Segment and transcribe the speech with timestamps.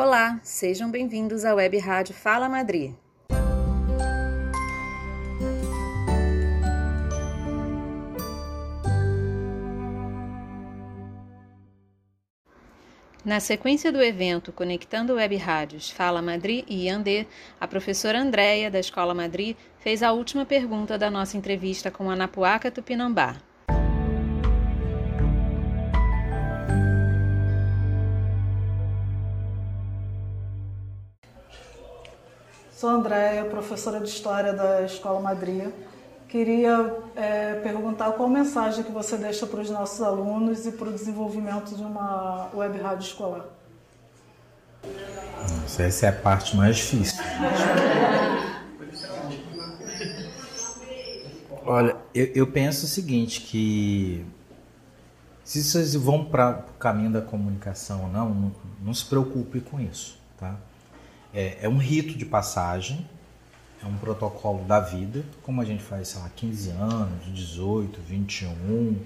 [0.00, 2.94] Olá, sejam bem-vindos à Web Rádio Fala Madrid.
[13.24, 17.26] Na sequência do evento Conectando Web Rádios Fala Madrid e Yandê,
[17.60, 22.14] a professora Andréia, da Escola Madrid, fez a última pergunta da nossa entrevista com a
[22.14, 23.47] Napuaca Tupinambá.
[32.78, 35.68] Sou Andréia, professora de História da Escola Madrid.
[36.28, 40.92] Queria é, perguntar qual mensagem que você deixa para os nossos alunos e para o
[40.92, 43.46] desenvolvimento de uma web rádio escolar.
[45.60, 47.18] Nossa, essa é a parte mais difícil.
[51.66, 54.24] Olha, eu, eu penso o seguinte, que
[55.42, 58.52] se vocês vão para o caminho da comunicação ou não, não,
[58.84, 60.54] não se preocupe com isso, tá?
[61.32, 63.06] É, é um rito de passagem,
[63.82, 68.96] é um protocolo da vida, como a gente faz, sei lá, 15 anos, 18, 21,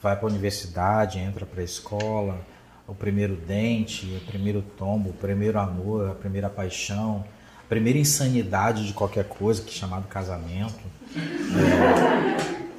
[0.00, 2.38] vai para a universidade, entra para a escola,
[2.86, 7.24] o primeiro dente, o primeiro tombo, o primeiro amor, a primeira paixão,
[7.64, 10.84] a primeira insanidade de qualquer coisa, que é chamado casamento.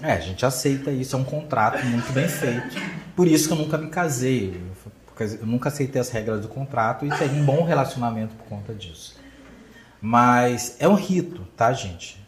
[0.01, 2.75] É, é, a gente aceita isso, é um contrato muito bem feito.
[3.15, 4.61] Por isso que eu nunca me casei,
[5.23, 9.17] eu nunca aceitei as regras do contrato e tenho um bom relacionamento por conta disso.
[10.01, 12.19] Mas é um rito, tá, gente?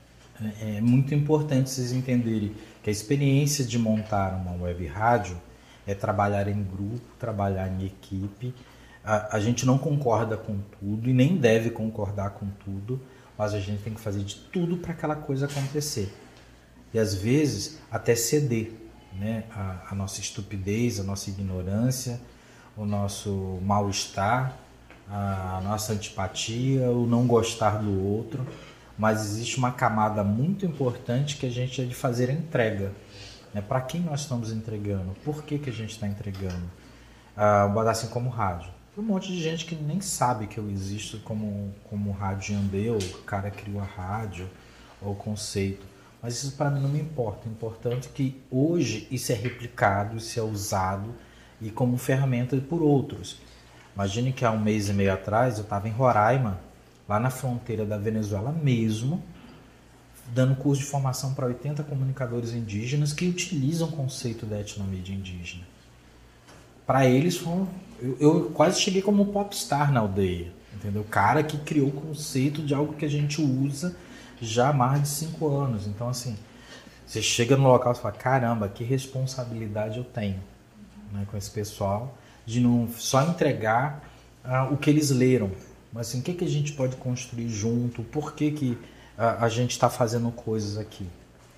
[0.61, 5.39] É, é muito importante vocês entenderem que a experiência de montar uma web rádio
[5.85, 8.53] é trabalhar em grupo, trabalhar em equipe.
[9.03, 13.01] A, a gente não concorda com tudo e nem deve concordar com tudo,
[13.37, 16.13] mas a gente tem que fazer de tudo para aquela coisa acontecer.
[16.93, 18.71] E às vezes até ceder
[19.13, 19.43] né?
[19.51, 22.19] a, a nossa estupidez, a nossa ignorância,
[22.77, 24.55] o nosso mal-estar,
[25.09, 28.45] a nossa antipatia, o não gostar do outro,
[28.97, 32.91] mas existe uma camada muito importante que a gente é de fazer a entrega.
[33.53, 33.61] Né?
[33.61, 35.15] Para quem nós estamos entregando?
[35.23, 36.69] Por que, que a gente está entregando?
[37.35, 38.69] Ah, botar assim como rádio.
[38.93, 42.97] Tem um monte de gente que nem sabe que eu existo como, como rádio Andeu,
[42.97, 44.49] o cara criou a rádio,
[45.01, 45.85] ou conceito.
[46.21, 47.47] Mas isso para mim não me importa.
[47.47, 51.13] O importante é que hoje isso é replicado, isso é usado
[51.61, 53.37] e como ferramenta por outros.
[53.95, 56.59] Imagine que há um mês e meio atrás eu estava em Roraima,
[57.09, 59.23] lá na fronteira da Venezuela mesmo,
[60.27, 65.63] dando curso de formação para 80 comunicadores indígenas que utilizam o conceito da etnomídia indígena.
[66.85, 67.41] Para eles,
[67.99, 71.01] eu, eu quase cheguei como um popstar na aldeia, entendeu?
[71.01, 73.95] O cara que criou o conceito de algo que a gente usa
[74.39, 75.87] já há mais de cinco anos.
[75.87, 76.37] Então, assim,
[77.05, 80.39] você chega no local e fala: caramba, que responsabilidade eu tenho
[81.11, 84.03] né, com esse pessoal, de não só entregar
[84.43, 85.51] uh, o que eles leram,
[85.91, 89.49] mas assim, o que, que a gente pode construir junto, por que, que uh, a
[89.49, 91.07] gente está fazendo coisas aqui,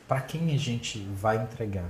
[0.08, 1.90] para quem a gente vai entregar.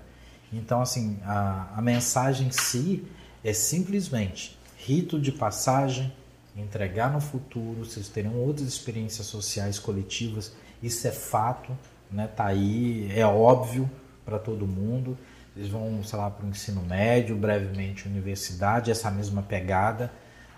[0.51, 3.05] Então, assim, a, a mensagem em si
[3.43, 6.11] é simplesmente rito de passagem,
[6.55, 11.77] entregar no futuro, vocês terão outras experiências sociais coletivas, isso é fato,
[12.11, 12.27] né?
[12.27, 13.89] Tá aí, é óbvio
[14.25, 15.17] para todo mundo.
[15.59, 20.09] Eles vão, sei lá, para o ensino médio, brevemente universidade, essa mesma pegada.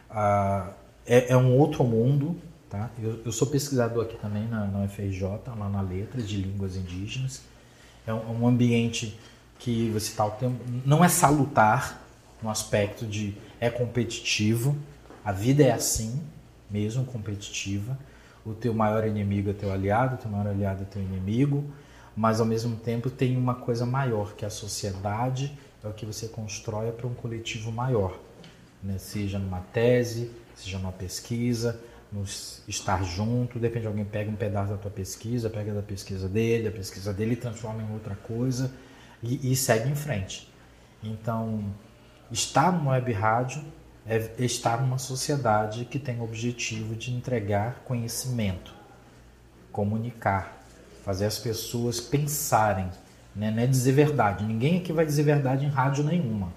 [0.07, 0.73] Ah,
[1.07, 2.39] é, é, um outro mundo,
[2.69, 2.87] tá?
[3.01, 5.23] Eu, eu, sou pesquisador aqui também na, na UFRJ,
[5.57, 7.41] lá na Letras de Línguas Indígenas.
[8.05, 9.19] É um, um ambiente
[9.57, 10.63] que você está o tempo...
[10.85, 11.99] Não é salutar
[12.39, 14.77] no aspecto de é competitivo.
[15.25, 16.21] A vida é assim,
[16.69, 17.97] mesmo competitiva.
[18.45, 21.73] O teu maior inimigo é teu aliado, o teu maior aliado é teu inimigo
[22.15, 26.05] mas ao mesmo tempo tem uma coisa maior, que é a sociedade é o que
[26.05, 28.19] você constrói para um coletivo maior,
[28.83, 28.97] né?
[28.99, 32.23] seja numa tese, seja numa pesquisa, no
[32.67, 36.71] estar junto, depende, alguém pega um pedaço da tua pesquisa, pega da pesquisa dele, a
[36.71, 38.71] pesquisa dele transforma em outra coisa
[39.23, 40.51] e, e segue em frente.
[41.01, 41.63] Então,
[42.29, 43.63] estar numa web rádio
[44.05, 48.73] é estar numa sociedade que tem o objetivo de entregar conhecimento,
[49.71, 50.60] comunicar,
[51.03, 52.89] fazer as pessoas pensarem,
[53.35, 53.51] né?
[53.51, 54.43] não é dizer verdade.
[54.43, 56.49] Ninguém aqui vai dizer verdade em rádio nenhuma,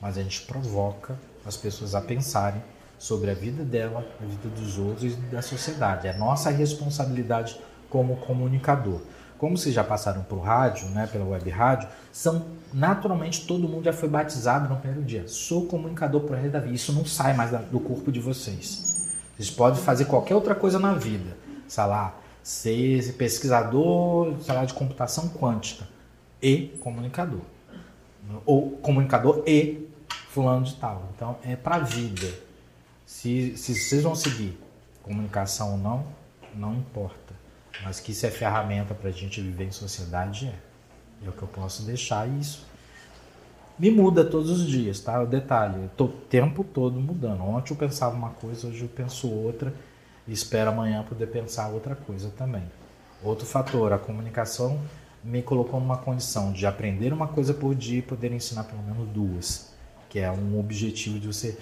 [0.00, 2.62] mas a gente provoca as pessoas a pensarem
[2.98, 6.06] sobre a vida dela, a vida dos outros e da sociedade.
[6.06, 7.58] É nossa responsabilidade
[7.90, 9.00] como comunicador.
[9.38, 13.92] Como vocês já passaram por rádio, né, pela web rádio, são naturalmente todo mundo já
[13.92, 15.26] foi batizado no primeiro dia.
[15.26, 16.72] Sou comunicador por resto da vida.
[16.72, 19.10] Isso não sai mais do corpo de vocês.
[19.36, 21.36] Vocês podem fazer qualquer outra coisa na vida,
[21.66, 25.86] sei lá, ser pesquisador sei de computação quântica
[26.40, 27.40] e comunicador.
[28.44, 29.88] Ou comunicador e
[30.30, 31.10] fulano de tal.
[31.14, 32.28] Então é para vida.
[33.06, 34.58] Se, se vocês vão seguir
[35.02, 36.06] comunicação ou não,
[36.54, 37.34] não importa.
[37.84, 40.72] Mas que isso é ferramenta para a gente viver em sociedade, é.
[41.24, 42.66] É o que eu posso deixar isso.
[43.78, 45.22] Me muda todos os dias, tá?
[45.22, 47.42] O detalhe, o tempo todo mudando.
[47.42, 49.72] Ontem eu pensava uma coisa, hoje eu penso outra
[50.26, 52.64] e espero amanhã poder pensar outra coisa também.
[53.22, 54.80] Outro fator, a comunicação
[55.22, 59.08] me colocou numa condição de aprender uma coisa por dia e poder ensinar pelo menos
[59.08, 59.72] duas,
[60.08, 61.56] que é um objetivo de você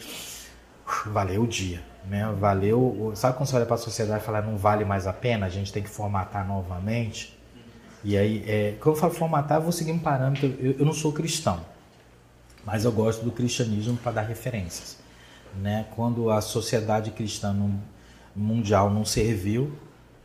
[1.07, 2.27] valeu o dia, né?
[2.39, 5.47] Valeu, sabe quando você olha para a sociedade e fala não vale mais a pena,
[5.47, 7.39] a gente tem que formatar novamente.
[8.03, 10.55] E aí, é, quando eu falo formatar, eu vou seguir um parâmetro.
[10.59, 11.61] Eu, eu não sou cristão,
[12.65, 14.99] mas eu gosto do cristianismo para dar referências,
[15.57, 15.87] né?
[15.95, 17.53] Quando a sociedade cristã
[18.35, 19.73] mundial não serviu,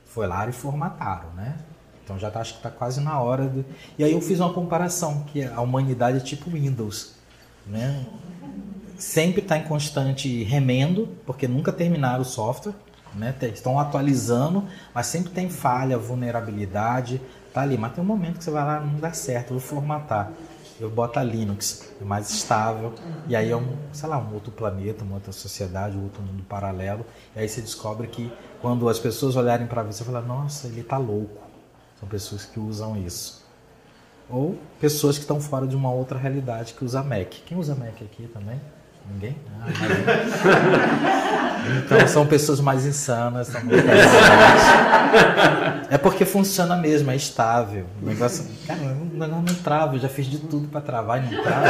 [0.05, 1.57] foi lá e formataram, né?
[2.03, 3.47] Então já tá, acho que está quase na hora.
[3.47, 3.65] De...
[3.97, 7.15] E aí eu fiz uma comparação que a humanidade é tipo Windows,
[7.65, 8.05] né?
[8.97, 12.73] sempre está em constante remendo, porque nunca terminaram o software,
[13.13, 13.33] né?
[13.53, 17.21] estão atualizando, mas sempre tem falha, vulnerabilidade,
[17.53, 17.77] tá ali.
[17.77, 20.31] Mas tem um momento que você vai lá, não dá certo, vou formatar.
[20.79, 22.93] Eu boto a Linux, é mais estável,
[23.27, 26.43] e aí é um, sei lá, um outro planeta, uma outra sociedade, um outro mundo
[26.43, 27.05] paralelo.
[27.33, 28.31] E aí você descobre que
[28.61, 31.41] quando as pessoas olharem para você, você fala, nossa, ele está louco.
[31.97, 33.45] São pessoas que usam isso.
[34.29, 37.29] Ou pessoas que estão fora de uma outra realidade que usa Mac.
[37.45, 38.59] Quem usa Mac aqui também?
[39.13, 39.35] Ninguém?
[39.61, 39.67] Ah,
[41.85, 43.83] então são pessoas mais insanas, são muito
[45.89, 47.85] É porque funciona mesmo, é estável.
[48.01, 51.33] O negócio, cara, o negócio não trava, eu já fiz de tudo para travar e
[51.33, 51.67] não trava.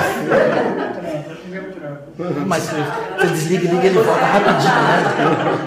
[2.48, 5.04] Mas você desliga e liga, ele volta rapidinho, né?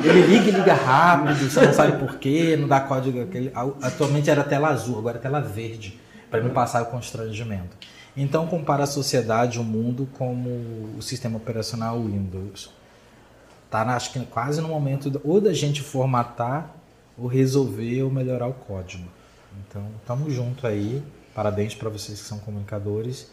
[0.02, 3.22] Ele liga e liga rápido, você não sabe porquê, não dá código.
[3.22, 3.52] Aquele...
[3.82, 6.00] Atualmente era tela azul, agora é tela verde,
[6.30, 7.76] para não passar o constrangimento.
[8.20, 10.50] Então compara a sociedade, o mundo, como
[10.98, 12.68] o sistema operacional Windows.
[13.70, 16.74] Tá, acho que quase no momento ou da gente formatar
[17.16, 19.04] ou resolver ou melhorar o código.
[19.60, 21.00] Então, estamos junto aí.
[21.32, 23.30] Parabéns para vocês que são comunicadores.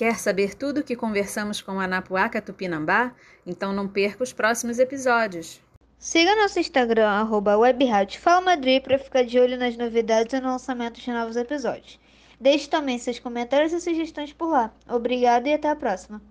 [0.00, 3.12] Quer saber tudo o que conversamos com a Anapuaca Tupinambá?
[3.46, 5.60] Então não perca os próximos episódios.
[5.98, 7.52] Siga nosso Instagram, arroba
[8.82, 12.00] para ficar de olho nas novidades e no lançamento de novos episódios.
[12.40, 14.72] Deixe também seus comentários e sugestões por lá.
[14.88, 16.22] Obrigada e até a próxima.